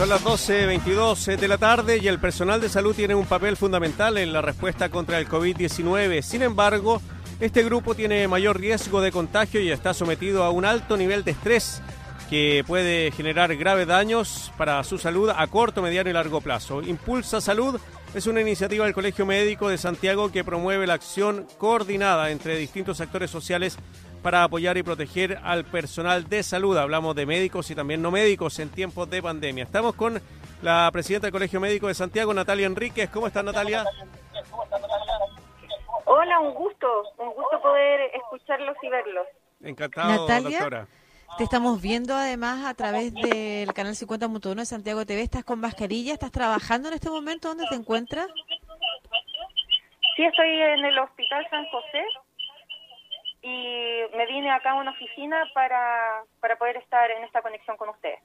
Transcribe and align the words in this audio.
Son 0.00 0.08
las 0.08 0.24
12.22 0.24 1.36
de 1.36 1.46
la 1.46 1.58
tarde 1.58 1.98
y 1.98 2.08
el 2.08 2.18
personal 2.18 2.58
de 2.58 2.70
salud 2.70 2.94
tiene 2.94 3.14
un 3.14 3.26
papel 3.26 3.58
fundamental 3.58 4.16
en 4.16 4.32
la 4.32 4.40
respuesta 4.40 4.88
contra 4.88 5.18
el 5.18 5.28
COVID-19. 5.28 6.22
Sin 6.22 6.40
embargo, 6.40 7.02
este 7.38 7.62
grupo 7.62 7.94
tiene 7.94 8.26
mayor 8.26 8.58
riesgo 8.58 9.02
de 9.02 9.12
contagio 9.12 9.60
y 9.60 9.70
está 9.70 9.92
sometido 9.92 10.42
a 10.42 10.48
un 10.52 10.64
alto 10.64 10.96
nivel 10.96 11.22
de 11.22 11.32
estrés 11.32 11.82
que 12.30 12.64
puede 12.66 13.10
generar 13.10 13.54
graves 13.56 13.88
daños 13.88 14.50
para 14.56 14.82
su 14.84 14.96
salud 14.96 15.28
a 15.36 15.46
corto, 15.48 15.82
mediano 15.82 16.08
y 16.08 16.14
largo 16.14 16.40
plazo. 16.40 16.80
Impulsa 16.80 17.42
Salud 17.42 17.78
es 18.14 18.26
una 18.26 18.40
iniciativa 18.40 18.86
del 18.86 18.94
Colegio 18.94 19.26
Médico 19.26 19.68
de 19.68 19.76
Santiago 19.76 20.32
que 20.32 20.44
promueve 20.44 20.86
la 20.86 20.94
acción 20.94 21.46
coordinada 21.58 22.30
entre 22.30 22.56
distintos 22.56 23.02
actores 23.02 23.30
sociales 23.30 23.76
para 24.22 24.44
apoyar 24.44 24.76
y 24.76 24.82
proteger 24.82 25.38
al 25.42 25.64
personal 25.64 26.28
de 26.28 26.42
salud. 26.42 26.76
Hablamos 26.76 27.14
de 27.14 27.26
médicos 27.26 27.70
y 27.70 27.74
también 27.74 28.02
no 28.02 28.10
médicos 28.10 28.58
en 28.58 28.68
tiempos 28.68 29.08
de 29.10 29.22
pandemia. 29.22 29.64
Estamos 29.64 29.94
con 29.94 30.20
la 30.62 30.88
presidenta 30.92 31.26
del 31.26 31.32
Colegio 31.32 31.60
Médico 31.60 31.88
de 31.88 31.94
Santiago, 31.94 32.34
Natalia 32.34 32.66
Enríquez. 32.66 33.08
¿Cómo 33.10 33.26
está 33.26 33.42
Natalia? 33.42 33.84
Hola, 36.04 36.40
un 36.40 36.54
gusto, 36.54 36.86
un 37.18 37.32
gusto 37.34 37.62
poder 37.62 38.00
escucharlos 38.14 38.76
y 38.82 38.88
verlos. 38.88 39.26
Encantado, 39.62 40.26
Natalia, 40.26 40.58
doctora. 40.58 40.86
Te 41.38 41.44
estamos 41.44 41.80
viendo 41.80 42.14
además 42.14 42.66
a 42.66 42.74
través 42.74 43.14
del 43.14 43.72
canal 43.72 43.94
50.1 43.94 44.54
de 44.56 44.66
Santiago 44.66 45.06
TV. 45.06 45.22
Estás 45.22 45.44
con 45.44 45.60
mascarilla, 45.60 46.12
estás 46.12 46.32
trabajando 46.32 46.88
en 46.88 46.94
este 46.94 47.08
momento. 47.08 47.48
¿Dónde 47.48 47.64
te 47.70 47.76
encuentras? 47.76 48.26
Sí, 50.16 50.24
estoy 50.24 50.48
en 50.48 50.84
el 50.84 50.98
Hospital 50.98 51.46
San 51.48 51.64
José 51.66 52.04
vine 54.40 54.50
acá 54.50 54.70
a 54.70 54.74
una 54.74 54.90
oficina 54.92 55.44
para, 55.54 56.24
para 56.40 56.56
poder 56.56 56.76
estar 56.78 57.10
en 57.10 57.24
esta 57.24 57.42
conexión 57.42 57.76
con 57.76 57.90
ustedes. 57.90 58.20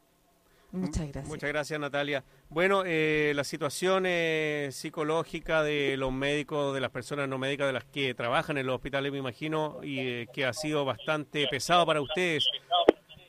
Muchas 0.71 1.03
gracias. 1.03 1.27
Muchas 1.27 1.49
gracias, 1.49 1.79
Natalia. 1.79 2.23
Bueno, 2.49 2.83
eh, 2.85 3.31
la 3.35 3.43
situación 3.43 4.03
eh, 4.05 4.70
psicológica 4.71 5.63
de 5.63 5.95
los 5.98 6.12
médicos, 6.12 6.73
de 6.73 6.81
las 6.81 6.91
personas 6.91 7.29
no 7.29 7.37
médicas, 7.37 7.67
de 7.67 7.73
las 7.73 7.85
que 7.85 8.13
trabajan 8.13 8.57
en 8.57 8.65
los 8.65 8.75
hospitales, 8.75 9.12
me 9.12 9.20
imagino, 9.20 9.79
y 9.84 9.99
eh, 9.99 10.27
que 10.34 10.45
ha 10.45 10.53
sido 10.53 10.84
bastante 10.84 11.48
pesado 11.49 11.85
para 11.85 12.01
ustedes. 12.01 12.45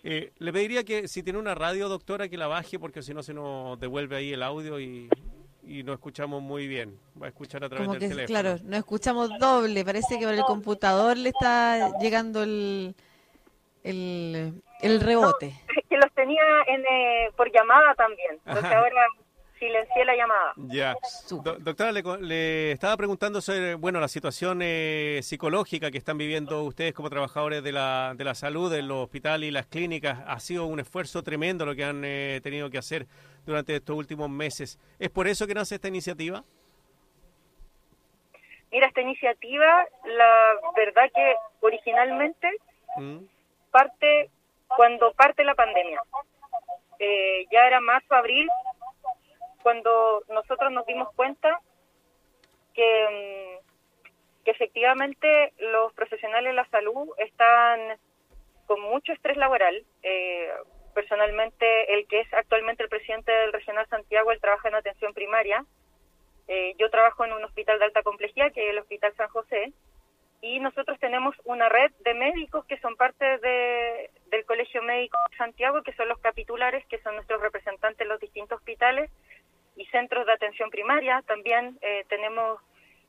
Eh, 0.02 0.32
le 0.38 0.52
pediría 0.52 0.84
que 0.84 1.08
si 1.08 1.24
tiene 1.24 1.38
una 1.38 1.56
radio, 1.56 1.88
doctora, 1.88 2.28
que 2.28 2.36
la 2.36 2.46
baje, 2.46 2.78
porque 2.78 3.02
si 3.02 3.12
no 3.12 3.24
se 3.24 3.34
nos 3.34 3.78
devuelve 3.80 4.16
ahí 4.16 4.32
el 4.32 4.42
audio 4.42 4.78
y, 4.78 5.08
y 5.66 5.82
no 5.82 5.92
escuchamos 5.92 6.42
muy 6.42 6.66
bien. 6.68 6.98
Va 7.20 7.26
a 7.26 7.28
escuchar 7.28 7.64
a 7.64 7.68
través 7.68 7.86
Como 7.86 7.98
del 7.98 8.00
que, 8.00 8.08
teléfono. 8.08 8.26
claro, 8.40 8.58
no 8.64 8.76
escuchamos 8.76 9.30
doble. 9.38 9.84
Parece 9.84 10.18
que 10.18 10.24
por 10.24 10.34
el 10.34 10.42
computador 10.44 11.16
le 11.16 11.30
está 11.30 11.98
llegando 11.98 12.42
el, 12.42 12.94
el, 13.82 14.62
el 14.80 15.00
rebote. 15.00 15.52
Que 15.88 15.96
los 15.96 16.12
tenía 16.14 16.42
en, 16.68 16.80
eh, 16.84 17.30
por 17.36 17.50
llamada 17.52 17.94
también, 17.94 18.32
entonces 18.44 18.64
Ajá. 18.64 18.78
ahora 18.78 19.02
silencié 19.58 20.04
la 20.04 20.14
llamada. 20.16 20.52
Ya. 20.56 20.94
Do- 21.30 21.56
doctora, 21.58 21.92
le, 21.92 22.02
co- 22.02 22.16
le 22.16 22.72
estaba 22.72 22.96
preguntando 22.96 23.40
sobre 23.40 23.74
bueno, 23.74 24.00
la 24.00 24.08
situación 24.08 24.60
eh, 24.62 25.20
psicológica 25.22 25.90
que 25.90 25.98
están 25.98 26.18
viviendo 26.18 26.62
ustedes 26.64 26.92
como 26.94 27.10
trabajadores 27.10 27.62
de 27.62 27.72
la, 27.72 28.14
de 28.16 28.24
la 28.24 28.34
salud 28.34 28.72
en 28.74 28.88
los 28.88 28.98
hospitales 29.04 29.48
y 29.48 29.52
las 29.52 29.66
clínicas. 29.66 30.18
Ha 30.26 30.38
sido 30.40 30.66
un 30.66 30.80
esfuerzo 30.80 31.22
tremendo 31.22 31.64
lo 31.66 31.74
que 31.74 31.84
han 31.84 32.02
eh, 32.04 32.40
tenido 32.42 32.70
que 32.70 32.78
hacer 32.78 33.06
durante 33.44 33.76
estos 33.76 33.96
últimos 33.96 34.28
meses. 34.30 34.78
¿Es 34.98 35.10
por 35.10 35.26
eso 35.28 35.46
que 35.46 35.54
nace 35.54 35.76
esta 35.76 35.88
iniciativa? 35.88 36.44
Mira, 38.72 38.88
esta 38.88 39.00
iniciativa, 39.00 39.84
la 40.04 40.54
verdad 40.76 41.10
que 41.14 41.34
originalmente 41.60 42.50
¿Mm? 42.96 43.18
parte 43.70 44.30
cuando 44.76 45.12
parte 45.12 45.44
la 45.44 45.54
pandemia. 45.54 46.02
Eh, 46.98 47.46
ya 47.52 47.66
era 47.66 47.80
marzo, 47.80 48.14
abril, 48.14 48.48
cuando 49.66 50.22
nosotros 50.28 50.70
nos 50.70 50.86
dimos 50.86 51.12
cuenta 51.16 51.60
que, 52.72 53.08
mm, 53.10 54.44
que 54.44 54.52
efectivamente 54.52 55.54
los 55.58 55.92
profesionales 55.92 56.50
de 56.50 56.54
la 56.54 56.68
salud 56.68 57.08
están 57.18 57.98
con 58.66 58.80
mucho 58.80 59.12
estrés 59.12 59.36
laboral. 59.36 59.84
Eh, 60.04 60.52
personalmente, 60.94 61.66
el 61.94 62.06
que 62.06 62.20
es 62.20 62.32
actualmente 62.32 62.84
el 62.84 62.88
presidente 62.88 63.32
del 63.32 63.52
Regional 63.52 63.88
Santiago, 63.88 64.30
él 64.30 64.40
trabaja 64.40 64.68
en 64.68 64.76
atención 64.76 65.12
primaria. 65.12 65.64
Eh, 66.46 66.74
yo 66.78 66.88
trabajo 66.88 67.24
en 67.24 67.32
un 67.32 67.42
hospital 67.42 67.80
de 67.80 67.86
alta 67.86 68.04
complejidad, 68.04 68.52
que 68.52 68.66
es 68.66 68.70
el 68.70 68.78
Hospital 68.78 69.16
San 69.16 69.28
José, 69.30 69.72
y 70.42 70.60
nosotros 70.60 70.96
tenemos 71.00 71.34
una 71.42 71.68
red 71.68 71.90
de 72.04 72.14
médicos 72.14 72.64
que 72.66 72.78
son 72.78 72.94
parte 72.94 73.38
de, 73.38 74.10
del 74.26 74.44
Colegio 74.44 74.80
Médico 74.82 75.18
Santiago, 75.36 75.82
que 75.82 75.92
son 75.94 76.08
los 76.08 76.20
capitulares, 76.20 76.86
que 76.86 77.00
son 77.00 77.16
nuestros 77.16 77.40
representantes 77.40 78.02
en 78.02 78.08
los 78.08 78.20
distintos 78.20 78.58
hospitales 78.58 79.10
y 79.76 79.86
centros 79.86 80.26
de 80.26 80.32
atención 80.32 80.70
primaria. 80.70 81.22
También 81.26 81.78
eh, 81.82 82.04
tenemos 82.08 82.60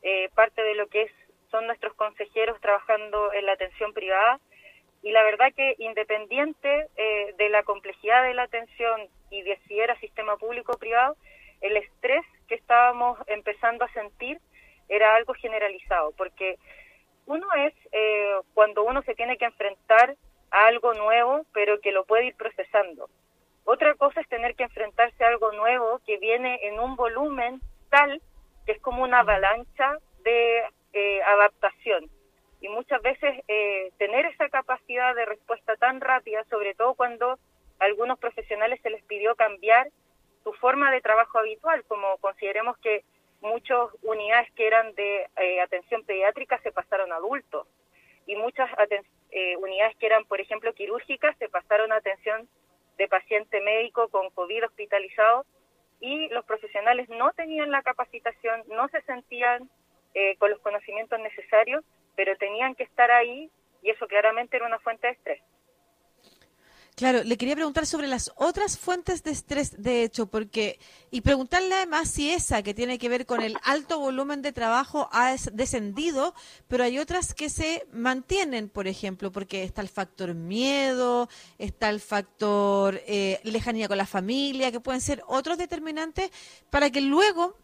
eh, 0.03 0.29
parte 0.35 0.61
de 0.61 0.75
lo 0.75 0.87
que 0.87 1.03
es, 1.03 1.11
son 1.49 1.65
nuestros 1.65 1.93
consejeros 1.95 2.59
trabajando 2.61 3.33
en 3.33 3.45
la 3.45 3.53
atención 3.53 3.93
privada. 3.93 4.39
Y 5.03 5.11
la 5.11 5.23
verdad 5.23 5.53
que 5.55 5.75
independiente 5.77 6.87
eh, 6.97 7.33
de 7.37 7.49
la 7.49 7.63
complejidad 7.63 8.23
de 8.23 8.33
la 8.33 8.43
atención 8.43 9.07
y 9.29 9.41
de 9.43 9.57
si 9.67 9.79
era 9.79 9.99
sistema 9.99 10.37
público 10.37 10.73
o 10.73 10.77
privado, 10.77 11.15
el 11.61 11.77
estrés 11.77 12.25
que 12.47 12.55
estábamos 12.55 13.17
empezando 13.27 13.85
a 13.85 13.93
sentir 13.93 14.39
era 14.89 15.15
algo 15.15 15.33
generalizado, 15.33 16.11
porque 16.17 16.57
uno 17.25 17.47
es 17.55 17.73
eh, 17.91 18.35
cuando 18.53 18.83
uno 18.83 19.01
se 19.03 19.15
tiene 19.15 19.37
que 19.37 19.45
enfrentar 19.45 20.15
a 20.49 20.67
algo 20.67 20.93
nuevo, 20.93 21.45
pero 21.53 21.79
que 21.81 21.91
lo 21.91 22.05
puede 22.05 22.27
ir 22.27 22.35
procesando. 22.35 23.09
Otra 23.69 23.95
cosa 23.95 24.21
es 24.21 24.29
tener 24.29 24.55
que 24.55 24.63
enfrentarse 24.63 25.25
a 25.25 25.27
algo 25.27 25.51
nuevo 25.51 25.99
que 26.05 26.17
viene 26.19 26.57
en 26.63 26.79
un 26.79 26.95
volumen 26.95 27.59
tal 27.89 28.21
que 28.65 28.71
es 28.71 28.79
como 28.79 29.03
una 29.03 29.19
avalancha 29.19 29.97
de 30.23 30.63
eh, 30.93 31.21
adaptación. 31.23 32.09
Y 32.61 32.69
muchas 32.69 33.01
veces 33.01 33.43
eh, 33.49 33.91
tener 33.97 34.25
esa 34.27 34.47
capacidad 34.47 35.13
de 35.13 35.25
respuesta 35.25 35.75
tan 35.75 35.99
rápida, 35.99 36.45
sobre 36.49 36.75
todo 36.75 36.93
cuando 36.93 37.31
a 37.31 37.83
algunos 37.83 38.17
profesionales 38.19 38.79
se 38.83 38.89
les 38.89 39.03
pidió 39.03 39.35
cambiar 39.35 39.89
su 40.45 40.53
forma 40.53 40.89
de 40.89 41.01
trabajo 41.01 41.37
habitual, 41.37 41.83
como 41.89 42.15
consideremos 42.19 42.77
que 42.77 43.03
muchas 43.41 43.89
unidades 44.01 44.49
que 44.53 44.65
eran 44.65 44.95
de 44.95 45.27
eh, 45.35 45.59
atención 45.59 46.05
pediátrica 46.05 46.57
se 46.59 46.71
pasaron 46.71 47.11
a 47.11 47.17
adultos 47.17 47.67
y 48.27 48.37
muchas 48.37 48.69
eh, 49.31 49.57
unidades 49.57 49.97
que 49.97 50.05
eran, 50.05 50.23
por 50.23 50.39
ejemplo, 50.39 50.73
quirúrgicas 50.73 51.35
se 51.37 51.49
pasaron 51.49 51.91
a 51.91 51.97
atención 51.97 52.47
de 52.97 53.07
paciente 53.07 53.61
médico 53.61 54.09
con 54.09 54.29
COVID 54.31 54.65
hospitalizado 54.65 55.45
y 55.99 56.29
los 56.29 56.45
profesionales 56.45 57.09
no 57.09 57.31
tenían 57.33 57.71
la 57.71 57.81
capacitación, 57.81 58.63
no 58.67 58.87
se 58.89 59.01
sentían 59.01 59.69
eh, 60.13 60.35
con 60.37 60.51
los 60.51 60.59
conocimientos 60.61 61.19
necesarios, 61.19 61.83
pero 62.15 62.35
tenían 62.37 62.75
que 62.75 62.83
estar 62.83 63.11
ahí 63.11 63.49
y 63.81 63.91
eso 63.91 64.07
claramente 64.07 64.57
era 64.57 64.65
una 64.65 64.79
fuente 64.79 65.07
de 65.07 65.13
estrés. 65.13 65.41
Claro, 66.97 67.23
le 67.23 67.37
quería 67.37 67.53
preguntar 67.53 67.85
sobre 67.85 68.07
las 68.07 68.31
otras 68.37 68.75
fuentes 68.79 69.21
de 69.21 69.29
estrés, 69.29 69.79
de 69.83 70.01
hecho, 70.01 70.25
porque 70.25 70.79
y 71.11 71.21
preguntarle 71.21 71.75
además 71.75 72.09
si 72.09 72.31
esa 72.31 72.63
que 72.63 72.73
tiene 72.73 72.97
que 72.97 73.07
ver 73.07 73.27
con 73.27 73.41
el 73.43 73.55
alto 73.63 73.99
volumen 73.99 74.41
de 74.41 74.51
trabajo 74.51 75.07
ha 75.11 75.29
des- 75.29 75.51
descendido, 75.53 76.33
pero 76.67 76.83
hay 76.83 76.97
otras 76.97 77.35
que 77.35 77.51
se 77.51 77.85
mantienen, 77.93 78.67
por 78.67 78.87
ejemplo, 78.87 79.31
porque 79.31 79.63
está 79.63 79.83
el 79.83 79.89
factor 79.89 80.33
miedo, 80.33 81.29
está 81.59 81.91
el 81.91 81.99
factor 82.01 82.99
eh, 83.05 83.39
lejanía 83.43 83.87
con 83.87 83.97
la 83.99 84.07
familia, 84.07 84.71
que 84.71 84.79
pueden 84.79 84.99
ser 85.01 85.21
otros 85.27 85.59
determinantes 85.59 86.31
para 86.71 86.89
que 86.89 87.01
luego 87.01 87.55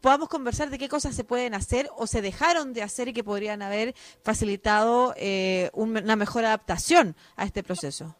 podamos 0.00 0.28
conversar 0.28 0.70
de 0.70 0.78
qué 0.78 0.88
cosas 0.88 1.16
se 1.16 1.24
pueden 1.24 1.54
hacer 1.54 1.90
o 1.96 2.06
se 2.06 2.22
dejaron 2.22 2.72
de 2.72 2.84
hacer 2.84 3.08
y 3.08 3.12
que 3.12 3.24
podrían 3.24 3.62
haber 3.62 3.96
facilitado 4.22 5.12
eh, 5.16 5.70
un- 5.72 5.96
una 5.96 6.14
mejor 6.14 6.44
adaptación 6.44 7.16
a 7.34 7.46
este 7.46 7.64
proceso. 7.64 8.14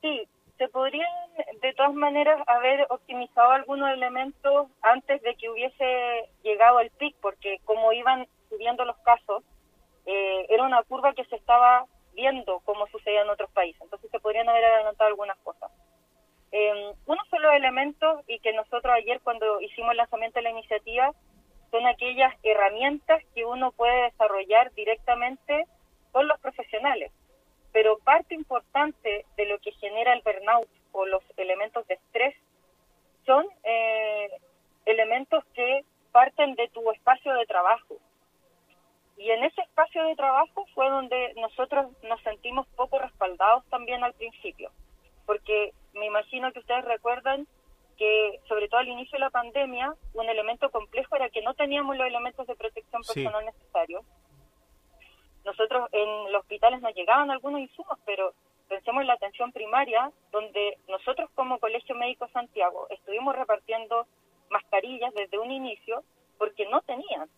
Sí, 0.00 0.28
se 0.58 0.68
podrían 0.68 1.08
de 1.62 1.72
todas 1.74 1.94
maneras 1.94 2.42
haber 2.46 2.86
optimizado 2.90 3.52
algunos 3.52 3.90
elementos 3.90 4.68
antes 4.82 5.22
de 5.22 5.36
que 5.36 5.48
hubiese 5.48 6.28
llegado 6.42 6.80
el 6.80 6.90
pic, 6.90 7.16
porque 7.20 7.60
como 7.64 7.92
iban 7.92 8.26
subiendo 8.48 8.84
los 8.84 8.96
casos, 8.98 9.44
eh, 10.06 10.46
era 10.48 10.64
una 10.64 10.82
curva 10.82 11.14
que 11.14 11.24
se 11.26 11.36
estaba 11.36 11.86
viendo 12.12 12.60
como 12.60 12.88
sucedía 12.88 13.22
en 13.22 13.30
otros 13.30 13.50
países. 13.52 13.80
Entonces 13.80 14.10
se 14.10 14.18
podrían 14.18 14.48
haber 14.48 14.64
adelantado 14.64 15.08
algunas 15.08 15.38
cosas. 15.38 15.70
Eh, 16.50 16.92
uno 17.06 17.22
de 17.30 17.38
los 17.38 17.54
elementos 17.54 18.24
y 18.26 18.40
que 18.40 18.52
nosotros 18.52 18.92
ayer 18.92 19.20
cuando 19.22 19.60
hicimos 19.60 19.92
el 19.92 19.98
lanzamiento 19.98 20.38
de 20.38 20.44
la 20.44 20.50
iniciativa 20.50 21.12
son 21.70 21.86
aquellas 21.86 22.34
herramientas 22.42 23.22
que 23.34 23.44
uno 23.44 23.70
puede 23.72 24.04
desarrollar 24.04 24.72
directamente 24.72 25.66
con 26.10 26.26
los 26.26 26.40
profesionales. 26.40 27.12
Pero 27.72 27.98
parte 27.98 28.34
importante 28.34 29.26
de 29.36 29.46
lo 29.46 29.58
que 29.58 29.72
genera 29.72 30.12
el 30.12 30.22
burnout 30.22 30.68
o 30.92 31.06
los 31.06 31.22
elementos 31.36 31.86
de 31.86 31.94
estrés 31.94 32.34
son 33.26 33.46
eh, 33.62 34.30
elementos 34.86 35.44
que 35.54 35.84
parten 36.12 36.54
de 36.54 36.68
tu 36.68 36.90
espacio 36.90 37.32
de 37.34 37.46
trabajo. 37.46 37.96
Y 39.16 39.30
en 39.30 39.44
ese 39.44 39.60
espacio 39.62 40.04
de 40.04 40.16
trabajo 40.16 40.64
fue 40.74 40.88
donde 40.88 41.34
nosotros 41.34 41.86
nos 42.02 42.22
sentimos 42.22 42.66
poco 42.76 42.98
respaldados 42.98 43.64
también 43.68 44.02
al 44.04 44.14
principio. 44.14 44.70
porque 45.26 45.74
me 45.92 46.06
imagino 46.06 46.50
que 46.52 46.60
ustedes 46.60 46.86
recuerdan 46.86 47.46
que, 47.98 48.40
sobre 48.48 48.66
todo 48.68 48.80
al 48.80 48.88
inicio 48.88 49.16
de 49.16 49.24
la 49.24 49.30
pandemia, 49.30 49.94
un 50.14 50.26
elemento 50.26 50.70
complejo 50.70 51.16
era 51.16 51.28
que 51.28 51.42
no 51.42 51.52
teníamos 51.52 51.98
los 51.98 52.06
elementos 52.06 52.46
de 52.46 52.56
protección 52.56 53.02
personal 53.02 53.44
necesarios. 53.44 54.06
Nosotros 55.48 55.88
en 55.92 56.30
los 56.30 56.42
hospitales 56.42 56.82
nos 56.82 56.94
llegaban 56.94 57.30
algunos 57.30 57.62
insumos, 57.62 57.98
pero 58.04 58.34
pensemos 58.68 59.00
en 59.00 59.06
la 59.06 59.14
atención 59.14 59.50
primaria, 59.50 60.12
donde 60.30 60.76
nosotros 60.88 61.30
como 61.34 61.58
Colegio 61.58 61.94
Médico 61.94 62.28
Santiago 62.34 62.86
estuvimos 62.90 63.34
repartiendo 63.34 64.06
mascarillas 64.50 65.14
desde 65.14 65.38
un 65.38 65.50
inicio 65.50 66.04
porque 66.36 66.66
no 66.68 66.82
tenían 66.82 67.30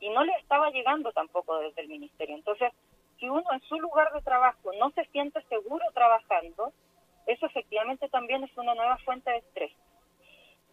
y 0.00 0.10
no 0.10 0.22
les 0.22 0.36
estaba 0.42 0.68
llegando 0.68 1.12
tampoco 1.12 1.56
desde 1.60 1.80
el 1.80 1.88
ministerio. 1.88 2.36
Entonces, 2.36 2.74
si 3.18 3.26
uno 3.26 3.50
en 3.50 3.62
su 3.62 3.80
lugar 3.80 4.12
de 4.12 4.20
trabajo 4.20 4.70
no 4.78 4.90
se 4.90 5.06
siente 5.06 5.40
seguro 5.48 5.82
trabajando, 5.94 6.74
eso 7.26 7.46
efectivamente 7.46 8.10
también 8.10 8.44
es 8.44 8.54
una 8.58 8.74
nueva 8.74 8.98
fuente 8.98 9.30
de 9.30 9.38
estrés. 9.38 9.72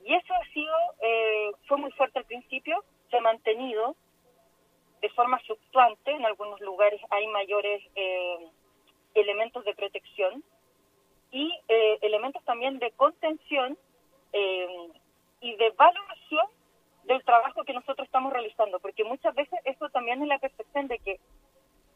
Y 0.03 0.13
eso 0.13 0.33
ha 0.33 0.45
sido, 0.53 0.75
eh, 1.01 1.51
fue 1.65 1.77
muy 1.77 1.91
fuerte 1.93 2.19
al 2.19 2.25
principio, 2.25 2.83
se 3.09 3.15
ha 3.15 3.21
mantenido 3.21 3.95
de 5.03 5.09
forma 5.09 5.37
fluctuante, 5.39 6.11
en 6.11 6.25
algunos 6.25 6.59
lugares 6.61 6.99
hay 7.11 7.27
mayores 7.27 7.83
eh, 7.95 8.49
elementos 9.13 9.63
de 9.65 9.75
protección 9.75 10.43
y 11.29 11.53
eh, 11.67 11.99
elementos 12.01 12.43
también 12.45 12.79
de 12.79 12.89
contención 12.91 13.77
y 15.41 15.55
de 15.57 15.69
valoración 15.77 16.47
del 17.03 17.23
trabajo 17.23 17.63
que 17.63 17.73
nosotros 17.73 18.05
estamos 18.05 18.33
realizando, 18.33 18.79
porque 18.79 19.03
muchas 19.03 19.35
veces 19.35 19.59
eso 19.65 19.89
también 19.89 20.21
es 20.21 20.27
la 20.27 20.39
percepción 20.39 20.87
de 20.87 20.97
que 20.99 21.19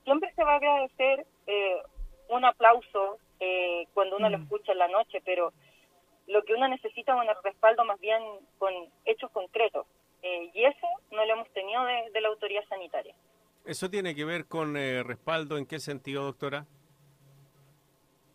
siempre 0.04 0.32
se 0.34 0.44
va 0.44 0.54
a 0.54 0.58
agradecer 0.58 1.26
eh, 1.48 1.82
un 2.30 2.46
aplauso 2.46 3.18
eh, 3.40 3.88
cuando 3.94 4.18
uno 4.18 4.30
lo 4.30 4.38
mm. 4.38 4.44
escucha 4.44 4.72
en 4.74 4.78
la 4.80 4.88
noche, 4.88 5.22
pero 5.26 5.54
lo 6.28 6.44
que 6.44 6.54
uno 6.54 6.68
necesita 6.68 7.14
es 7.14 7.30
un 7.30 7.44
respaldo 7.44 7.86
más 7.86 8.00
bien 8.00 8.22
con 8.58 8.74
hechos 9.06 9.32
concretos. 9.32 9.86
Eh, 10.28 10.52
y 10.54 10.66
eso 10.66 10.88
no 11.12 11.26
lo 11.26 11.34
hemos 11.34 11.50
tenido 11.54 11.84
de, 11.86 12.22
la 12.22 12.28
autoridad 12.28 12.64
sanitaria. 12.68 13.16
¿Eso 13.66 13.90
tiene 13.90 14.16
que 14.16 14.26
ver 14.26 14.48
con 14.48 14.76
respaldo? 14.76 15.58
¿En 15.58 15.66
qué 15.66 15.80
sentido, 15.80 16.24
doctora? 16.24 16.66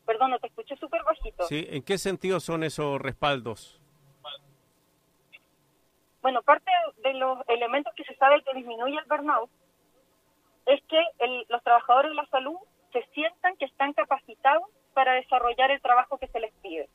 Perdón, 0.06 0.31
no 0.31 0.39
te 0.39 0.47
escuché 0.47 0.77
súper 0.77 1.03
bajito. 1.05 1.44
Sí, 1.44 1.67
¿en 1.71 1.83
qué 1.83 1.99
sentido 1.99 2.41
son 2.41 2.65
esos 2.65 3.00
respaldos? 3.00 3.83
Bueno, 6.23 6.41
parte 6.43 6.71
de 6.99 7.15
los 7.15 7.39
elementos 7.49 7.93
que 7.94 8.05
se 8.05 8.15
sabe 8.15 8.43
que 8.44 8.55
disminuye 8.55 8.97
el 8.97 9.05
burnout 9.06 9.50
es 10.67 10.81
que 10.85 11.03
los 11.49 11.62
trabajadores 11.65 12.12
de 12.12 12.15
la 12.15 12.27
salud 12.27 12.56
se 12.93 13.05
sientan 13.12 13.56
que 13.56 13.65
están 13.65 13.93
capacitados 13.93 14.62
para 14.94 15.15
desarrollar 15.15 15.73
el 15.73 15.83
trabajo 15.83 16.19
que 16.19 16.29
se 16.29 16.39
les 16.39 16.53
pide. 16.62 16.89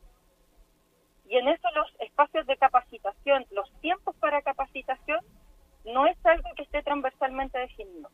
Y 1.25 1.35
en 1.35 1.49
eso 1.49 1.67
los 1.75 1.93
espacios 1.99 2.47
de 2.47 2.55
capacitación, 2.55 3.45
los 3.51 3.69
tiempos 3.81 4.15
para 4.15 4.41
capacitación, 4.41 5.19
no 5.83 6.07
es 6.07 6.17
algo 6.25 6.49
que 6.55 6.63
esté 6.63 6.81
transversalmente 6.83 7.59
definido. 7.59 8.09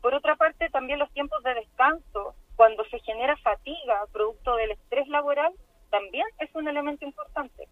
Por 0.00 0.14
otra 0.14 0.36
parte, 0.36 0.70
también 0.70 1.00
los 1.00 1.12
tiempos 1.12 1.42
de 1.42 1.52
descanso, 1.52 2.34
cuando 2.56 2.82
se 2.86 2.98
genera 3.00 3.36
fatiga 3.36 4.06
producto 4.10 4.56
del 4.56 4.70
estrés 4.70 5.06
laboral, 5.08 5.52
también 5.90 6.26
es 6.38 6.48
un 6.54 6.66
elemento 6.66 7.04
importante 7.04 7.68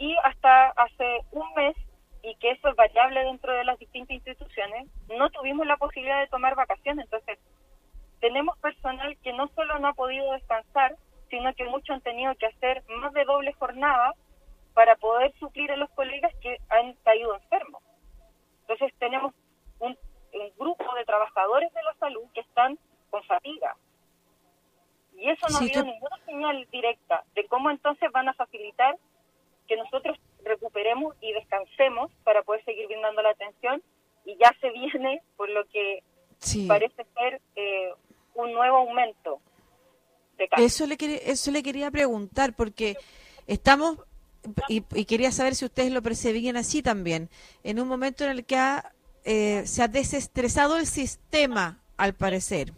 y 0.00 0.16
hasta 0.24 0.70
hace 0.70 1.20
un 1.30 1.52
mes, 1.54 1.76
y 2.22 2.34
que 2.36 2.52
eso 2.52 2.68
es 2.68 2.74
variable 2.74 3.22
dentro 3.22 3.52
de 3.52 3.64
las 3.64 3.78
distintas 3.78 4.16
instituciones, 4.16 4.88
la 5.64 5.76
posibilidad 5.76 6.20
de 6.20 6.28
tomar 6.28 6.54
vacaciones. 6.54 7.04
Entonces, 7.04 7.38
tenemos 8.20 8.56
personal 8.58 9.16
que 9.22 9.32
no 9.32 9.48
solo 9.48 9.78
no 9.78 9.88
ha 9.88 9.94
podido 9.94 10.32
descansar, 10.32 10.96
sino 11.30 11.52
que 11.54 11.64
muchos 11.64 11.90
han 11.90 12.02
tenido 12.02 12.34
que 12.36 12.46
hacer 12.46 12.82
más 12.88 13.12
de 13.12 13.24
doble 13.24 13.52
jornada 13.54 14.14
para 14.74 14.96
poder 14.96 15.32
suplir 15.38 15.70
a 15.72 15.76
los 15.76 15.90
colegas 15.90 16.32
que 16.40 16.58
han 16.68 16.94
caído 17.04 17.34
enfermos. 17.34 17.82
Entonces, 18.62 18.92
tenemos 18.98 19.34
un, 19.78 19.96
grupo 20.56 20.94
de 20.94 21.04
trabajadores 21.04 21.72
de 21.72 21.82
la 21.82 21.94
salud 21.94 22.22
que 22.32 22.40
están 22.40 22.78
con 23.10 23.22
fatiga. 23.24 23.74
Y 25.14 25.28
eso 25.28 25.46
no 25.48 25.56
ha 25.56 25.60
habido 25.60 25.82
ninguna 25.82 26.16
señal 26.24 26.68
directa 26.70 27.24
de 27.34 27.46
cómo 27.46 27.70
entonces 27.70 28.12
van 28.12 28.28
a 28.28 28.34
facilitar 28.34 28.96
que 29.66 29.76
nosotros 29.76 30.18
recuperemos 30.44 31.16
y 31.20 31.32
descansemos 31.32 32.12
para 32.22 32.42
poder 32.42 32.64
seguir 32.64 32.86
brindando 32.86 33.22
la 33.22 33.30
atención 33.30 33.82
ya 34.40 34.54
se 34.60 34.70
viene 34.70 35.22
por 35.36 35.48
lo 35.50 35.64
que 35.68 36.02
parece 36.66 37.06
ser 37.14 37.40
eh, 37.56 37.90
un 38.34 38.52
nuevo 38.52 38.78
aumento 38.78 39.40
de 40.38 40.48
casos. 40.48 40.64
Eso 40.64 40.86
le, 40.86 40.96
eso 41.30 41.50
le 41.50 41.62
quería 41.62 41.90
preguntar 41.90 42.54
porque 42.56 42.96
estamos 43.46 43.98
y, 44.68 44.80
quería 45.04 45.32
saber 45.32 45.54
si 45.54 45.66
ustedes 45.66 45.92
lo 45.92 46.02
percibían 46.02 46.56
así 46.56 46.82
también, 46.82 47.28
en 47.62 47.78
un 47.78 47.88
momento 47.88 48.24
en 48.24 48.30
el 48.30 48.44
que 48.44 48.56
eh, 49.24 49.62
se 49.66 49.82
ha 49.82 49.88
desestresado 49.88 50.78
el 50.78 50.86
sistema, 50.86 51.82
al 51.96 52.14
parecer. 52.14 52.72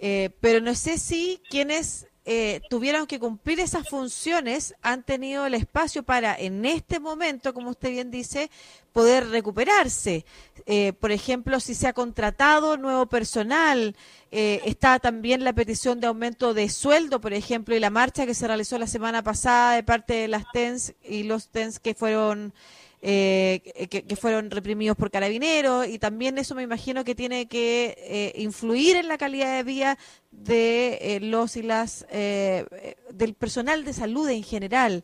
Eh, 0.00 0.30
pero 0.40 0.60
no 0.60 0.74
sé 0.74 0.98
si 0.98 1.40
quienes 1.50 2.08
eh, 2.24 2.60
tuvieron 2.70 3.08
que 3.08 3.18
cumplir 3.18 3.58
esas 3.58 3.88
funciones 3.88 4.74
han 4.80 5.02
tenido 5.02 5.44
el 5.44 5.54
espacio 5.54 6.04
para, 6.04 6.36
en 6.36 6.64
este 6.64 7.00
momento, 7.00 7.52
como 7.52 7.70
usted 7.70 7.90
bien 7.90 8.12
dice, 8.12 8.48
poder 8.92 9.28
recuperarse. 9.28 10.24
Eh, 10.66 10.92
por 10.92 11.10
ejemplo, 11.10 11.58
si 11.58 11.74
se 11.74 11.88
ha 11.88 11.92
contratado 11.92 12.76
nuevo 12.76 13.06
personal, 13.06 13.96
eh, 14.30 14.60
está 14.64 15.00
también 15.00 15.42
la 15.42 15.52
petición 15.52 15.98
de 15.98 16.06
aumento 16.06 16.54
de 16.54 16.68
sueldo, 16.68 17.20
por 17.20 17.32
ejemplo, 17.32 17.74
y 17.74 17.80
la 17.80 17.90
marcha 17.90 18.24
que 18.24 18.34
se 18.34 18.46
realizó 18.46 18.78
la 18.78 18.86
semana 18.86 19.22
pasada 19.24 19.74
de 19.74 19.82
parte 19.82 20.14
de 20.14 20.28
las 20.28 20.44
TENS 20.52 20.94
y 21.02 21.24
los 21.24 21.48
TENS 21.48 21.80
que 21.80 21.94
fueron 21.94 22.54
eh, 23.04 23.88
que, 23.90 24.14
fueron 24.14 24.48
reprimidos 24.48 24.96
por 24.96 25.10
carabineros 25.10 25.88
y 25.88 25.98
también 25.98 26.38
eso 26.38 26.54
me 26.54 26.62
imagino 26.62 27.02
que 27.02 27.16
tiene 27.16 27.48
que 27.48 27.96
eh, 27.98 28.32
influir 28.36 28.94
en 28.94 29.08
la 29.08 29.18
calidad 29.18 29.56
de 29.56 29.64
vida 29.64 29.98
de 30.30 30.98
eh, 31.00 31.20
los 31.20 31.56
y 31.56 31.62
las 31.62 32.06
del 32.08 33.34
personal 33.34 33.84
de 33.84 33.92
salud 33.92 34.28
en 34.28 34.44
general. 34.44 35.02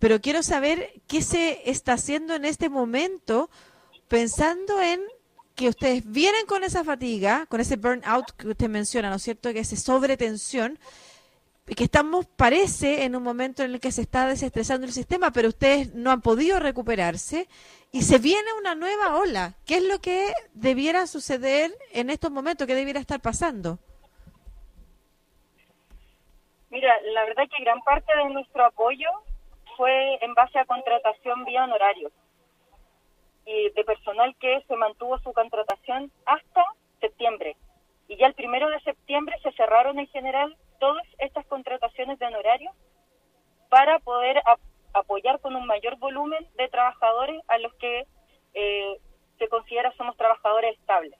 pero 0.00 0.20
quiero 0.20 0.42
saber 0.42 1.00
qué 1.06 1.22
se 1.22 1.70
está 1.70 1.92
haciendo 1.92 2.34
en 2.34 2.44
este 2.44 2.68
momento 2.68 3.48
pensando 4.08 4.82
en 4.82 5.00
que 5.54 5.68
ustedes 5.68 6.02
vienen 6.04 6.46
con 6.46 6.64
esa 6.64 6.82
fatiga, 6.82 7.46
con 7.46 7.60
ese 7.60 7.76
burnout 7.76 8.32
que 8.32 8.48
usted 8.48 8.68
menciona, 8.68 9.08
¿no 9.08 9.16
es 9.16 9.22
cierto? 9.22 9.52
Que 9.52 9.60
ese 9.60 9.76
sobretensión 9.76 10.80
que 11.64 11.84
estamos, 11.84 12.26
parece, 12.26 13.04
en 13.04 13.14
un 13.14 13.22
momento 13.22 13.62
en 13.62 13.72
el 13.72 13.80
que 13.80 13.92
se 13.92 14.02
está 14.02 14.26
desestresando 14.26 14.86
el 14.86 14.92
sistema, 14.92 15.30
pero 15.30 15.48
ustedes 15.48 15.94
no 15.94 16.10
han 16.10 16.20
podido 16.20 16.58
recuperarse 16.58 17.48
y 17.92 18.02
se 18.02 18.18
viene 18.18 18.52
una 18.58 18.74
nueva 18.74 19.16
ola. 19.16 19.54
¿Qué 19.64 19.76
es 19.76 19.84
lo 19.84 20.00
que 20.00 20.32
debiera 20.54 21.06
suceder 21.06 21.70
en 21.92 22.10
estos 22.10 22.30
momentos? 22.30 22.66
¿Qué 22.66 22.74
debiera 22.74 23.00
estar 23.00 23.20
pasando? 23.20 23.78
Mira, 26.70 26.92
la 27.12 27.24
verdad 27.24 27.44
que 27.54 27.62
gran 27.62 27.80
parte 27.82 28.12
de 28.16 28.30
nuestro 28.30 28.64
apoyo 28.64 29.08
fue 29.76 30.18
en 30.24 30.34
base 30.34 30.58
a 30.58 30.64
contratación 30.64 31.44
vía 31.44 31.64
honorarios 31.64 32.12
y 33.46 33.70
de 33.70 33.84
personal 33.84 34.34
que 34.40 34.62
se 34.66 34.76
mantuvo 34.76 35.18
su 35.18 35.32
contratación 35.32 36.10
hasta 36.26 36.64
septiembre. 37.00 37.56
Y 38.08 38.16
ya 38.16 38.26
el 38.26 38.34
primero 38.34 38.68
de 38.68 38.80
septiembre 38.80 39.36
se 39.42 39.52
cerraron 39.52 39.98
en 39.98 40.06
general 40.08 40.56
todas 40.82 41.06
estas 41.18 41.46
contrataciones 41.46 42.18
de 42.18 42.26
honorarios 42.26 42.74
para 43.68 44.00
poder 44.00 44.42
apoyar 44.92 45.38
con 45.38 45.54
un 45.54 45.64
mayor 45.64 45.96
volumen 45.98 46.44
de 46.56 46.68
trabajadores 46.70 47.40
a 47.46 47.58
los 47.58 47.72
que 47.74 48.04
eh, 48.54 48.98
se 49.38 49.46
considera 49.46 49.92
somos 49.96 50.16
trabajadores 50.16 50.76
estables. 50.76 51.16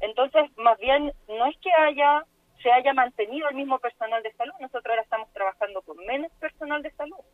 Entonces, 0.00 0.42
más 0.58 0.78
bien, 0.80 1.14
no 1.28 1.46
es 1.46 1.56
que 1.60 1.72
haya 1.72 2.26
se 2.62 2.70
haya 2.70 2.92
mantenido 2.92 3.48
el 3.48 3.54
mismo 3.56 3.78
personal 3.78 4.22
de 4.22 4.34
salud, 4.34 4.52
nosotros 4.60 4.86
ahora 4.86 5.02
estamos 5.02 5.32
trabajando 5.32 5.80
con 5.80 5.96
menos 6.04 6.30
personal 6.32 6.82
de 6.82 6.90
salud. 6.90 7.24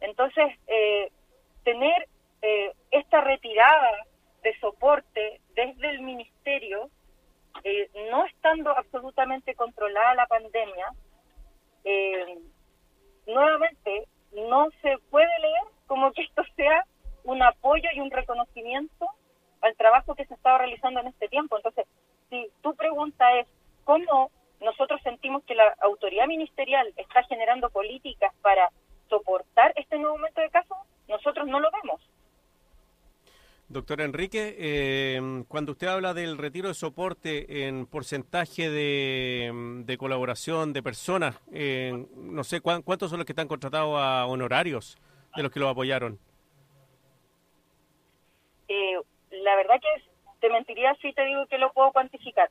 Entonces, 0.00 0.52
eh, 0.66 1.10
tener 1.64 2.08
eh, 2.42 2.74
esta 2.90 3.22
retirada 3.22 4.04
de 4.42 4.54
soporte 4.60 5.40
desde 5.54 5.88
el 5.88 6.02
ministerio 6.02 6.90
eh, 7.64 7.90
no 8.10 8.24
estando 8.26 8.70
absolutamente 8.70 9.54
controlada 9.54 10.14
la 10.14 10.26
pandemia, 10.26 10.86
eh, 11.84 12.38
nuevamente 13.26 14.08
no 14.32 14.68
se 14.82 14.96
puede 15.10 15.38
leer 15.40 15.62
como 15.86 16.12
que 16.12 16.22
esto 16.22 16.42
sea 16.56 16.84
un 17.24 17.42
apoyo 17.42 17.88
y 17.94 18.00
un 18.00 18.10
reconocimiento 18.10 19.06
al 19.60 19.76
trabajo 19.76 20.14
que 20.14 20.26
se 20.26 20.34
estaba 20.34 20.58
realizando 20.58 21.00
en 21.00 21.08
este 21.08 21.28
tiempo. 21.28 21.56
Entonces, 21.56 21.86
si 22.28 22.48
tu 22.62 22.74
pregunta 22.74 23.38
es 23.38 23.46
cómo 23.84 24.30
nosotros 24.60 25.00
sentimos 25.02 25.42
que 25.44 25.54
la 25.54 25.74
autoridad 25.80 26.26
ministerial 26.26 26.92
está 26.96 27.22
generando 27.24 27.70
políticas 27.70 28.32
para 28.42 28.70
soportar 29.08 29.72
este 29.76 29.98
nuevo 29.98 30.16
aumento 30.16 30.40
de 30.40 30.50
casos, 30.50 30.78
nosotros 31.08 31.46
no 31.48 31.60
lo 31.60 31.68
vemos. 31.82 32.00
Doctor 33.90 34.06
Enrique, 34.06 34.54
eh, 34.56 35.20
cuando 35.48 35.72
usted 35.72 35.88
habla 35.88 36.14
del 36.14 36.38
retiro 36.38 36.68
de 36.68 36.74
soporte 36.74 37.66
en 37.66 37.86
porcentaje 37.86 38.70
de, 38.70 39.96
colaboración 39.98 40.72
de 40.72 40.80
personas, 40.80 41.40
eh, 41.52 42.06
no 42.14 42.44
sé 42.44 42.60
cuántos 42.60 43.10
son 43.10 43.18
los 43.18 43.26
que 43.26 43.32
están 43.32 43.48
contratados 43.48 44.00
a 44.00 44.26
honorarios 44.26 44.96
de 45.34 45.42
los 45.42 45.50
que 45.50 45.58
lo 45.58 45.68
apoyaron. 45.68 46.20
Eh, 48.68 48.94
la 49.32 49.56
verdad 49.56 49.80
que 49.80 50.04
te 50.38 50.50
mentiría 50.50 50.94
si 51.02 51.12
te 51.12 51.24
digo 51.24 51.46
que 51.46 51.58
lo 51.58 51.72
puedo 51.72 51.90
cuantificar. 51.90 52.48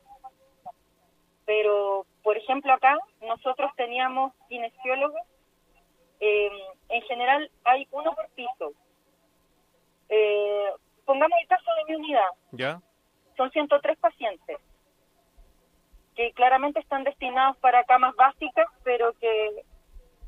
Pero, 1.46 2.06
por 2.22 2.36
ejemplo, 2.36 2.74
acá 2.74 2.98
nosotros 3.22 3.72
teníamos 3.78 4.34
kinesiólogos. 4.50 5.22
en 6.20 7.02
general 7.04 7.50
hay 7.64 7.88
uno 7.92 8.14
por 8.14 8.28
piso. 8.32 8.74
Pongamos 11.10 11.40
el 11.42 11.48
caso 11.48 11.72
de 11.74 11.86
mi 11.86 11.96
unidad. 11.96 12.30
¿Ya? 12.52 12.82
Son 13.36 13.50
103 13.50 13.98
pacientes 13.98 14.60
que 16.16 16.32
claramente 16.34 16.80
están 16.82 17.04
destinados 17.04 17.58
para 17.58 17.84
camas 17.86 18.16
básicas, 18.16 18.68
pero 18.84 19.14
que 19.14 19.64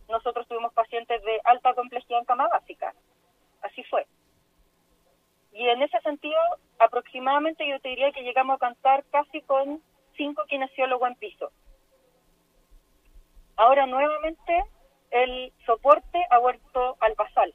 nosotros 0.09 0.47
tuvimos 0.47 0.73
pacientes 0.73 1.21
de 1.21 1.39
alta 1.43 1.75
complejidad 1.75 2.21
en 2.21 2.25
cama 2.25 2.47
básica. 2.47 2.95
Así 3.61 3.83
fue. 3.83 4.07
Y 5.51 5.69
en 5.69 5.83
ese 5.83 5.99
sentido, 5.99 6.39
aproximadamente 6.79 7.67
yo 7.67 7.79
te 7.79 7.89
diría 7.89 8.11
que 8.11 8.23
llegamos 8.23 8.55
a 8.55 8.65
cantar 8.65 9.03
casi 9.11 9.41
con 9.43 9.83
cinco 10.17 10.41
kinesiólogos 10.47 11.09
en 11.09 11.15
piso. 11.15 11.51
Ahora 13.55 13.85
nuevamente 13.85 14.63
el 15.11 15.53
soporte 15.67 16.25
ha 16.31 16.39
vuelto 16.39 16.97
al 17.01 17.13
basal. 17.13 17.53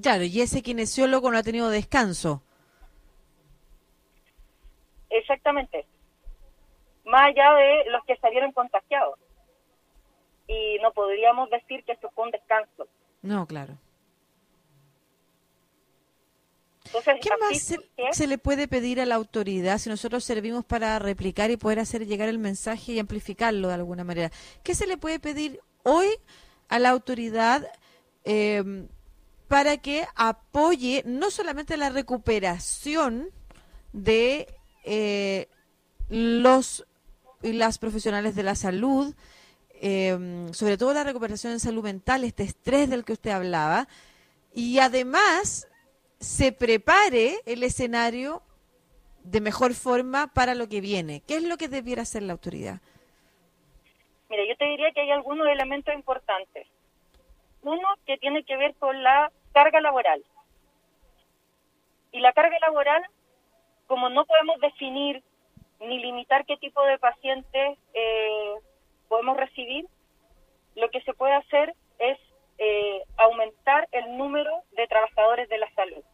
Claro, 0.00 0.24
y 0.24 0.40
ese 0.40 0.62
kinesiólogo 0.62 1.30
no 1.30 1.38
ha 1.38 1.42
tenido 1.42 1.68
descanso. 1.68 2.42
Exactamente. 5.10 5.86
Más 7.04 7.22
allá 7.28 7.52
de 7.54 7.90
los 7.90 8.04
que 8.04 8.16
salieron 8.16 8.52
contagiados. 8.52 9.18
Y 10.46 10.78
no 10.80 10.92
podríamos 10.92 11.50
decir 11.50 11.84
que 11.84 11.92
eso 11.92 12.10
fue 12.14 12.24
un 12.24 12.30
descanso. 12.30 12.86
No, 13.22 13.46
claro. 13.46 13.76
Entonces, 16.86 17.16
¿Qué 17.20 17.30
más 17.38 18.16
se, 18.16 18.26
le 18.26 18.38
puede 18.38 18.66
pedir 18.66 19.00
a 19.00 19.06
la 19.06 19.14
autoridad 19.14 19.78
si 19.78 19.88
nosotros 19.88 20.24
servimos 20.24 20.64
para 20.64 20.98
replicar 20.98 21.50
y 21.50 21.56
poder 21.56 21.78
hacer 21.78 22.04
llegar 22.06 22.28
el 22.28 22.38
mensaje 22.38 22.92
y 22.92 22.98
amplificarlo 22.98 23.68
de 23.68 23.74
alguna 23.74 24.02
manera? 24.02 24.30
¿Qué 24.64 24.74
se 24.74 24.88
le 24.88 24.96
puede 24.96 25.20
pedir 25.20 25.60
hoy 25.84 26.08
a 26.68 26.78
la 26.80 26.90
autoridad 26.90 27.70
eh, 28.24 28.88
para 29.50 29.78
que 29.78 30.06
apoye 30.14 31.02
no 31.04 31.28
solamente 31.32 31.76
la 31.76 31.88
recuperación 31.88 33.30
de 33.92 34.46
eh, 34.84 35.48
los 36.08 36.86
y 37.42 37.54
las 37.54 37.80
profesionales 37.80 38.36
de 38.36 38.44
la 38.44 38.54
salud, 38.54 39.12
em, 39.80 40.52
sobre 40.52 40.78
todo 40.78 40.94
la 40.94 41.02
recuperación 41.02 41.52
en 41.52 41.58
salud 41.58 41.82
mental, 41.82 42.22
este 42.22 42.44
estrés 42.44 42.88
del 42.88 43.04
que 43.04 43.14
usted 43.14 43.32
hablaba, 43.32 43.88
y 44.54 44.78
además 44.78 45.68
se 46.20 46.52
prepare 46.52 47.40
el 47.44 47.64
escenario 47.64 48.44
de 49.24 49.40
mejor 49.40 49.74
forma 49.74 50.28
para 50.28 50.54
lo 50.54 50.68
que 50.68 50.80
viene. 50.80 51.24
¿Qué 51.26 51.38
es 51.38 51.42
lo 51.42 51.56
que 51.56 51.66
debiera 51.66 52.02
hacer 52.02 52.22
la 52.22 52.34
autoridad? 52.34 52.80
Mira, 54.28 54.44
yo 54.48 54.56
te 54.56 54.66
diría 54.66 54.92
que 54.92 55.00
hay 55.00 55.10
algunos 55.10 55.48
elementos 55.48 55.92
importantes. 55.92 56.68
Uno 57.62 57.88
que 58.06 58.16
tiene 58.18 58.44
que 58.44 58.56
ver 58.56 58.76
con 58.76 59.02
la 59.02 59.32
carga 59.52 59.80
laboral. 59.80 60.24
Y 62.12 62.20
la 62.20 62.32
carga 62.32 62.58
laboral, 62.60 63.02
como 63.86 64.08
no 64.08 64.24
podemos 64.24 64.60
definir 64.60 65.22
ni 65.80 65.98
limitar 65.98 66.44
qué 66.44 66.56
tipo 66.56 66.82
de 66.84 66.98
pacientes 66.98 67.78
eh, 67.94 68.54
podemos 69.08 69.36
recibir, 69.36 69.86
lo 70.76 70.88
que 70.90 71.00
se 71.02 71.14
puede 71.14 71.34
hacer 71.34 71.74
es 71.98 72.18
eh, 72.58 73.02
aumentar 73.16 73.88
el 73.92 74.16
número 74.16 74.50
de 74.72 74.86
trabajadores 74.86 75.48
de 75.48 75.58
la 75.58 75.70
salud. 75.74 76.04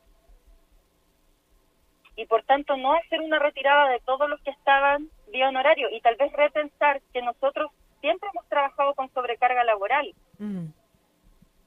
Y 2.14 2.26
por 2.26 2.44
tanto 2.44 2.76
no 2.76 2.94
hacer 2.94 3.20
una 3.20 3.38
retirada 3.38 3.90
de 3.90 4.00
todos 4.00 4.28
los 4.28 4.40
que 4.40 4.50
estaban 4.50 5.10
vía 5.28 5.48
honorario 5.48 5.90
y 5.90 6.00
tal 6.00 6.16
vez 6.16 6.32
repensar 6.32 7.02
que 7.12 7.20
nosotros 7.20 7.70
siempre 8.00 8.28
hemos 8.32 8.48
trabajado 8.48 8.94
con 8.94 9.12
sobrecarga 9.12 9.64
laboral. 9.64 10.14
Mm 10.38 10.68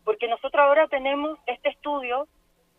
porque 0.04 0.28
nosotros 0.28 0.62
ahora 0.62 0.88
tenemos 0.88 1.38
este 1.46 1.70
estudio 1.70 2.28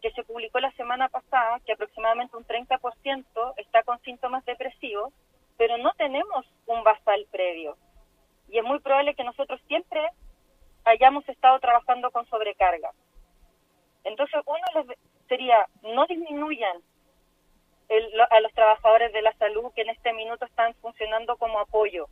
que 0.00 0.10
se 0.12 0.24
publicó 0.24 0.60
la 0.60 0.72
semana 0.72 1.08
pasada, 1.08 1.60
que 1.66 1.72
aproximadamente 1.72 2.36
un 2.36 2.46
30% 2.46 3.54
está 3.56 3.82
con 3.82 4.00
síntomas 4.02 4.44
depresivos, 4.44 5.12
pero 5.56 5.76
no 5.78 5.92
tenemos 5.92 6.46
un 6.66 6.82
basal 6.82 7.26
previo. 7.30 7.76
Y 8.48 8.58
es 8.58 8.64
muy 8.64 8.80
probable 8.80 9.14
que 9.14 9.24
nosotros 9.24 9.60
siempre 9.68 10.00
hayamos 10.84 11.28
estado 11.28 11.58
trabajando 11.60 12.10
con 12.10 12.26
sobrecarga. 12.26 12.90
Entonces, 14.04 14.40
uno 14.46 14.94
sería, 15.28 15.66
no 15.82 16.06
disminuyan 16.06 16.82
a 18.30 18.40
los 18.40 18.52
trabajadores 18.52 19.12
de 19.12 19.22
la 19.22 19.32
salud 19.34 19.72
que 19.74 19.82
en 19.82 19.90
este 19.90 20.12
minuto 20.12 20.44
están 20.44 20.74
funcionando 20.74 21.36
como 21.36 21.58
apoyo. 21.58 22.08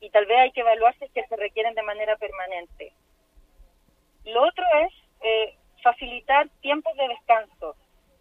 Y 0.00 0.10
tal 0.10 0.26
vez 0.26 0.38
hay 0.38 0.52
que 0.52 0.60
evaluar 0.60 0.94
si 0.98 1.08
que 1.10 1.26
se 1.26 1.36
requieren 1.36 1.74
de 1.74 1.82
manera 1.82 2.16
permanente. 2.16 2.94
Lo 4.24 4.42
otro 4.42 4.64
es 4.84 4.92
eh, 5.20 5.58
facilitar 5.82 6.48
tiempos 6.60 6.94
de 6.96 7.08
descanso. 7.08 7.76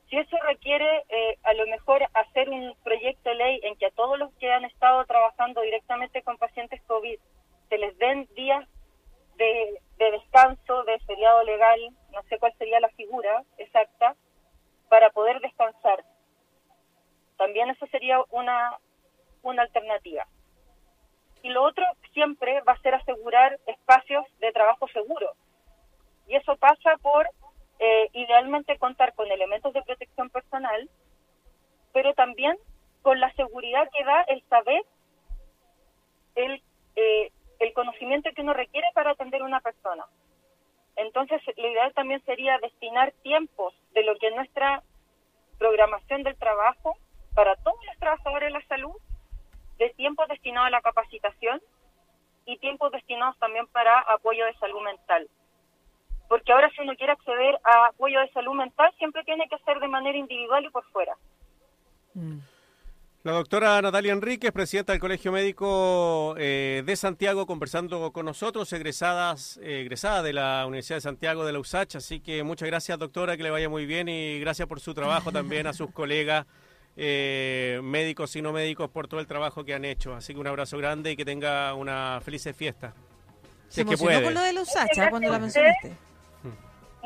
Si 0.09 0.17
eso 0.17 0.37
requiere 0.47 1.03
eh, 1.09 1.37
a 1.43 1.53
lo 1.53 1.67
mejor 1.67 2.01
hacer 2.13 2.49
un 2.49 2.75
proyecto 2.83 3.29
de 3.29 3.35
ley 3.35 3.59
en 3.63 3.75
que 3.75 3.87
a 3.87 3.91
todos 3.91 4.17
los 4.17 4.33
que 4.35 4.51
han 4.51 4.63
estado 4.63 5.03
trabajando 5.05 5.61
directamente 5.61 6.21
con 6.21 6.37
pacientes 6.37 6.81
COVID 6.83 7.19
se 7.69 7.77
les 7.77 7.97
den 7.97 8.27
días 8.35 8.65
de, 9.35 9.81
descanso, 9.97 10.83
de 10.83 10.99
feriado 10.99 11.43
legal, 11.43 11.79
no 12.11 12.23
sé 12.23 12.39
cuál 12.39 12.53
sería 12.57 12.79
la 12.79 12.89
figura 12.89 13.43
exacta, 13.57 14.15
para 14.89 15.09
poder 15.09 15.41
descansar. 15.41 16.03
También 17.37 17.69
eso 17.69 17.85
sería 17.87 18.19
una, 18.31 18.77
una 19.43 19.63
alternativa. 19.63 20.25
Y 21.43 21.49
lo 21.49 21.63
otro 21.63 21.85
siempre 22.13 22.61
va 22.61 22.73
a 22.73 22.81
ser 22.81 22.95
asegurar 22.95 23.59
espacios 23.67 24.25
de 24.39 24.51
trabajo 24.53 24.87
seguros 24.87 25.35
y 26.27 26.35
eso 26.35 26.55
pasa 26.57 26.97
por 27.01 27.27
eh, 27.79 28.09
idealmente 28.13 28.77
contar 28.77 29.13
con 29.15 29.31
elementos 29.31 29.73
de 29.73 29.81
protección 29.83 30.29
personal, 30.29 30.89
pero 31.93 32.13
también 32.13 32.57
con 33.01 33.19
la 33.19 33.31
seguridad 33.33 33.89
que 33.93 34.03
da 34.03 34.21
el 34.23 34.43
saber, 34.49 34.83
el, 36.35 36.61
eh, 36.95 37.31
el 37.59 37.73
conocimiento 37.73 38.29
que 38.35 38.41
uno 38.41 38.53
requiere 38.53 38.87
para 38.93 39.11
atender 39.11 39.41
a 39.41 39.45
una 39.45 39.61
persona. 39.61 40.05
Entonces, 40.95 41.41
lo 41.55 41.71
ideal 41.71 41.93
también 41.93 42.23
sería 42.25 42.57
destinar 42.59 43.13
tiempos 43.23 43.73
de 43.93 44.03
lo 44.03 44.17
que 44.17 44.27
es 44.27 44.35
nuestra 44.35 44.83
programación 45.59 46.23
del 46.23 46.35
trabajo 46.37 46.97
para 47.35 47.55
todos 47.57 47.77
los 47.85 47.97
trabajadores 47.97 48.47
de 48.51 48.59
la 48.59 48.65
salud, 48.67 48.95
de 49.77 49.91
tiempos 49.91 50.27
destinados 50.27 50.67
a 50.67 50.71
la 50.71 50.81
capacitación 50.81 51.61
y 52.45 52.57
tiempos 52.57 52.91
destinados 52.91 53.37
también 53.37 53.67
para 53.67 53.99
apoyo 53.99 54.45
de 54.45 54.53
salud 54.55 54.81
mental 54.81 55.29
porque 56.47 56.53
ahora 56.53 56.71
si 56.73 56.81
uno 56.81 56.95
quiere 56.95 57.11
acceder 57.11 57.59
a 57.61 57.87
apoyo 57.87 58.21
de 58.21 58.29
salud 58.31 58.53
mental, 58.53 58.89
siempre 58.97 59.21
tiene 59.25 59.49
que 59.49 59.57
ser 59.65 59.79
de 59.79 59.87
manera 59.89 60.17
individual 60.17 60.63
y 60.63 60.69
por 60.69 60.85
fuera. 60.91 61.13
Mm. 62.13 62.37
La 63.23 63.33
doctora 63.33 63.81
Natalia 63.81 64.13
Enríquez, 64.13 64.53
presidenta 64.53 64.93
del 64.93 65.01
Colegio 65.01 65.33
Médico 65.33 66.35
eh, 66.37 66.83
de 66.85 66.95
Santiago, 66.95 67.45
conversando 67.45 68.13
con 68.13 68.25
nosotros, 68.25 68.71
egresadas, 68.71 69.59
eh, 69.61 69.81
egresada 69.81 70.23
de 70.23 70.31
la 70.31 70.63
Universidad 70.65 70.97
de 70.97 71.01
Santiago 71.01 71.45
de 71.45 71.51
la 71.51 71.59
USACH. 71.59 71.97
Así 71.97 72.21
que 72.21 72.43
muchas 72.43 72.69
gracias, 72.69 72.97
doctora, 72.97 73.35
que 73.35 73.43
le 73.43 73.49
vaya 73.49 73.67
muy 73.67 73.85
bien 73.85 74.07
y 74.07 74.39
gracias 74.39 74.69
por 74.69 74.79
su 74.79 74.93
trabajo 74.93 75.33
también 75.33 75.67
a 75.67 75.73
sus 75.73 75.91
colegas 75.91 76.45
eh, 76.95 77.81
médicos 77.83 78.33
y 78.37 78.41
no 78.41 78.53
médicos 78.53 78.89
por 78.89 79.09
todo 79.09 79.19
el 79.19 79.27
trabajo 79.27 79.65
que 79.65 79.73
han 79.73 79.83
hecho. 79.83 80.15
Así 80.15 80.33
que 80.33 80.39
un 80.39 80.47
abrazo 80.47 80.77
grande 80.77 81.11
y 81.11 81.17
que 81.17 81.25
tenga 81.25 81.73
una 81.73 82.21
feliz 82.23 82.47
fiesta. 82.55 82.93
Se 83.67 83.81
emocionó 83.81 84.23
con 84.23 84.33
lo 84.33 84.41
de 84.41 84.53
la 84.53 84.61
USACH 84.61 84.99
¿ah? 84.99 85.09
cuando 85.09 85.29
la 85.29 85.39
mencionaste. 85.39 86.07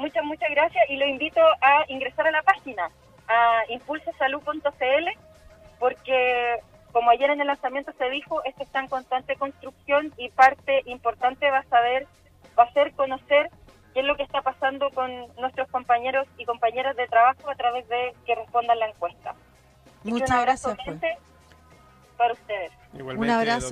Muchas, 0.02 0.24
muchas 0.24 0.50
gracias 0.50 0.84
y 0.90 0.98
lo 0.98 1.06
invito 1.06 1.40
a 1.62 1.86
ingresar 1.88 2.26
a 2.26 2.32
la 2.32 2.42
página, 2.42 2.90
a 3.28 3.62
impulsosalud.cl, 3.70 5.08
porque 5.78 6.60
como 6.92 7.12
ayer 7.12 7.30
en 7.30 7.40
el 7.40 7.46
lanzamiento 7.46 7.94
se 8.00 8.10
dijo, 8.10 8.44
esto 8.44 8.64
está 8.64 8.80
en 8.80 8.88
constante 8.88 9.36
construcción 9.36 10.12
y 10.18 10.30
parte 10.30 10.82
importante 10.88 11.52
va 11.52 11.60
a 11.60 11.66
saber, 11.66 12.08
va 12.58 12.64
a 12.64 12.74
ser 12.74 12.94
conocer 12.94 13.52
qué 13.94 14.00
es 14.00 14.06
lo 14.08 14.16
que 14.16 14.24
está 14.24 14.42
pasando 14.42 14.90
con 14.90 15.12
nuestros 15.36 15.70
compañeros 15.70 16.28
y 16.40 16.46
compañeras 16.46 16.96
de 16.96 17.06
trabajo 17.06 17.52
a 17.52 17.56
través 17.56 17.88
de 17.88 18.16
que 18.26 18.34
respondan 18.34 18.80
la 18.80 18.90
encuesta. 18.90 19.36
Muchas 20.04 20.42
gracias. 20.42 20.78
Para 22.18 22.34
ustedes. 22.34 22.72
un 22.94 23.30
abrazo. 23.30 23.70